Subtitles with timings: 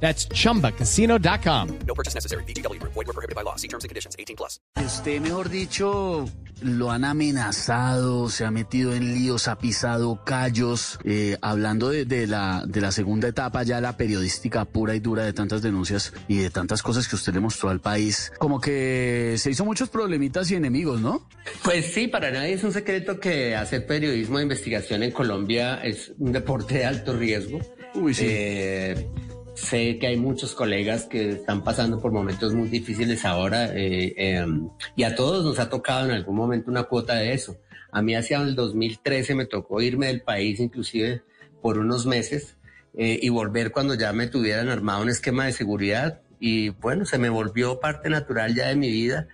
[0.00, 1.68] That's chumbacasino.com.
[1.86, 2.44] No purchase necessary.
[2.44, 2.80] BGW.
[2.82, 3.56] Void were prohibited by law.
[3.56, 4.14] See terms and conditions.
[4.18, 4.60] 18 plus.
[4.76, 6.26] Usted, mejor dicho,
[6.62, 10.98] lo han amenazado, se ha metido en líos, ha pisado callos.
[11.04, 15.24] Eh, hablando de, de la, de la segunda etapa, ya la periodística pura y dura
[15.24, 19.36] de tantas denuncias y de tantas cosas que usted le mostró al país, como que
[19.38, 21.28] se hizo muchos problemitas y enemigos, ¿no?
[21.62, 26.12] Pues sí, para nadie es un secreto que hacer periodismo de investigación en Colombia es
[26.18, 27.60] un deporte de alto riesgo.
[27.94, 28.26] Uy, sí.
[28.28, 29.08] Eh,
[29.56, 34.46] sé que hay muchos colegas que están pasando por momentos muy difíciles ahora eh, eh,
[34.94, 37.56] y a todos nos ha tocado en algún momento una cuota de eso.
[37.90, 41.22] A mí hacia el 2013 me tocó irme del país inclusive
[41.62, 42.56] por unos meses
[42.94, 47.16] eh, y volver cuando ya me tuvieran armado un esquema de seguridad y bueno, se
[47.16, 49.26] me volvió parte natural ya de mi vida.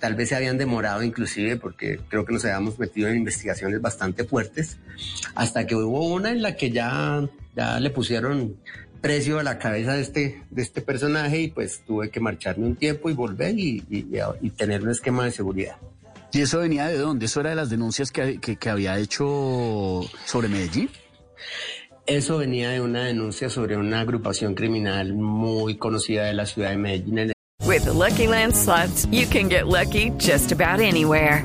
[0.00, 4.24] Tal vez se habían demorado inclusive porque creo que nos habíamos metido en investigaciones bastante
[4.24, 4.78] fuertes
[5.36, 8.56] hasta que hubo una en la que ya, ya le pusieron
[9.00, 12.76] precio a la cabeza de este, de este personaje y pues tuve que marcharme un
[12.76, 14.06] tiempo y volver y, y,
[14.40, 15.76] y tener un esquema de seguridad.
[16.32, 17.26] ¿Y eso venía de dónde?
[17.26, 20.88] ¿Eso era de las denuncias que, que, que había hecho sobre Medellín?
[22.06, 26.76] Eso venía de una denuncia sobre una agrupación criminal muy conocida de la ciudad de
[26.76, 27.32] Medellín.
[27.66, 31.44] With the Lucky Land slots, you can get lucky just about anywhere.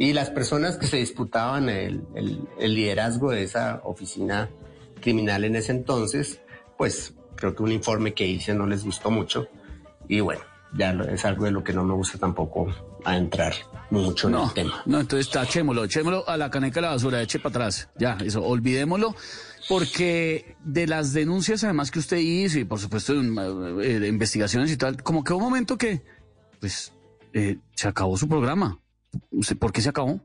[0.00, 4.48] y las personas que se disputaban el, el, el, liderazgo de esa oficina
[4.98, 6.40] criminal en ese entonces,
[6.78, 9.48] pues creo que un informe que hice no les gustó mucho.
[10.08, 10.40] Y bueno,
[10.72, 12.68] ya es algo de lo que no me gusta tampoco
[13.04, 13.52] a entrar
[13.90, 14.82] mucho no, en el tema.
[14.86, 17.90] No, entonces tachémoslo, echémoslo a la caneca de la basura, eche para atrás.
[17.98, 19.14] Ya, eso, olvidémoslo.
[19.68, 24.78] Porque de las denuncias además que usted hizo y por supuesto de, de investigaciones y
[24.78, 26.00] tal, como que hubo un momento que,
[26.58, 26.94] pues,
[27.34, 28.80] eh, se acabó su programa.
[29.58, 30.20] ¿Por qué se acabó?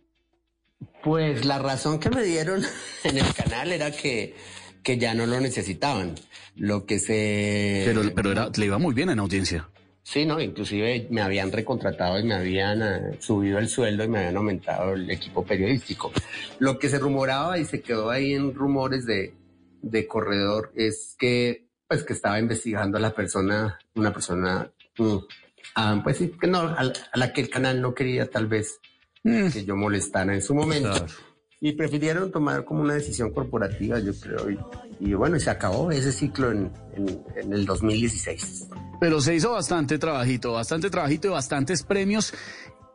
[1.03, 2.63] Pues la razón que me dieron
[3.03, 4.35] en el canal era que,
[4.83, 6.15] que ya no lo necesitaban.
[6.55, 7.83] Lo que se...
[7.85, 9.67] Pero, pero era, le iba muy bien en audiencia.
[10.05, 14.19] Sí, no, inclusive me habían recontratado y me habían uh, subido el sueldo y me
[14.19, 16.11] habían aumentado el equipo periodístico.
[16.59, 19.33] Lo que se rumoraba y se quedó ahí en rumores de,
[19.81, 25.17] de corredor es que, pues, que estaba investigando a la persona, una persona mm,
[25.75, 28.79] Ah, pues sí, que no, a, a, la que el canal no quería tal vez
[29.23, 29.49] mm.
[29.49, 30.91] que yo molestara en su momento.
[30.91, 31.05] Claro.
[31.61, 34.51] Y prefirieron tomar como una decisión corporativa, yo creo.
[34.51, 34.59] Y,
[34.99, 38.67] y bueno, se acabó ese ciclo en, en, en, el 2016.
[38.99, 42.33] Pero se hizo bastante trabajito, bastante trabajito y bastantes premios.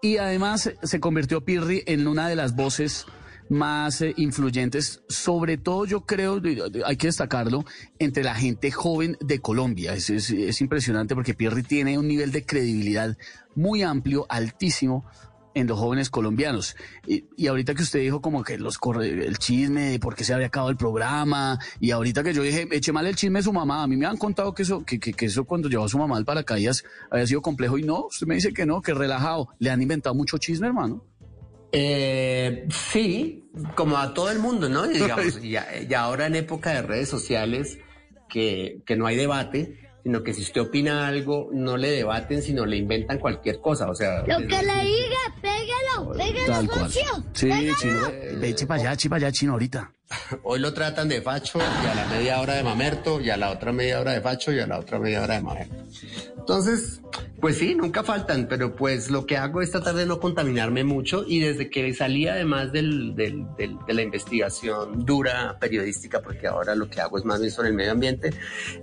[0.02, 3.06] Y además se convirtió Pirri en una de las voces
[3.50, 6.40] más eh, influyentes, sobre todo yo creo,
[6.86, 7.64] hay que destacarlo,
[7.98, 9.92] entre la gente joven de Colombia.
[9.92, 13.18] Es, es, es impresionante porque Pierri tiene un nivel de credibilidad
[13.54, 15.04] muy amplio, altísimo
[15.54, 16.76] en los jóvenes colombianos.
[17.08, 20.22] Y, y, ahorita que usted dijo como que los corre, el chisme de por qué
[20.22, 23.42] se había acabado el programa, y ahorita que yo dije, eche mal el chisme de
[23.42, 25.84] su mamá, a mí me han contado que eso, que, que, que eso cuando llevó
[25.84, 28.80] a su mamá al paracaídas había sido complejo, y no, usted me dice que no,
[28.80, 29.48] que relajado.
[29.58, 31.04] Le han inventado mucho chisme, hermano.
[31.72, 34.86] Eh, sí, como a todo el mundo, ¿no?
[34.88, 37.78] Digamos, y, y, ahora en época de redes sociales,
[38.28, 42.64] que, que no hay debate, sino que si usted opina algo, no le debaten, sino
[42.64, 44.20] le inventan cualquier cosa, o sea...
[44.20, 47.24] Lo que le diga, pégalo, pégalo, socio.
[47.32, 47.78] Sí, pégalo.
[47.78, 49.92] chino, eche para allá, eche para allá, chino, ahorita.
[50.42, 53.50] Hoy lo tratan de facho y a la media hora de mamerto y a la
[53.50, 55.74] otra media hora de facho y a la otra media hora de mamerto.
[56.38, 57.00] Entonces,
[57.40, 61.24] pues sí, nunca faltan, pero pues lo que hago es tratar de no contaminarme mucho
[61.26, 67.00] y desde que salí además del, de la investigación dura periodística, porque ahora lo que
[67.00, 68.30] hago es más bien sobre el medio ambiente,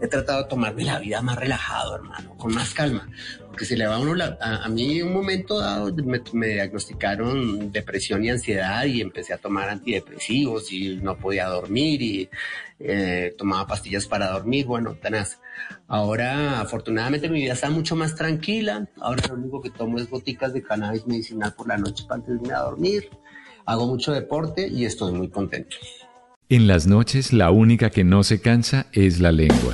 [0.01, 3.07] he tratado de tomarme la vida más relajado, hermano, con más calma.
[3.57, 6.48] Porque si le va a uno, la, a, a, mí un momento dado me, me
[6.50, 12.30] diagnosticaron depresión y ansiedad y empecé a tomar antidepresivos y no podía dormir y
[12.80, 15.39] eh, tomaba pastillas para dormir, bueno, tenaz.
[15.88, 18.88] Ahora, afortunadamente, mi vida está mucho más tranquila.
[19.01, 22.36] Ahora lo único que tomo es goticas de cannabis medicinal por la noche para antes
[22.36, 23.09] de irme a dormir.
[23.65, 25.77] Hago mucho deporte y estoy muy contento.
[26.48, 29.74] En las noches la única que no se cansa es la lengua.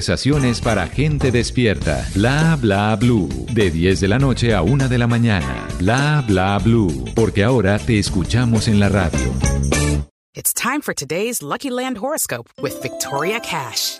[0.01, 2.03] Conversaciones para gente despierta.
[2.15, 3.29] Bla bla blue.
[3.53, 5.67] De 10 de la noche a 1 de la mañana.
[5.77, 7.05] Bla bla blue.
[7.13, 9.31] Porque ahora te escuchamos en la radio.
[10.33, 13.99] It's time for today's Lucky Land horoscope with Victoria Cash.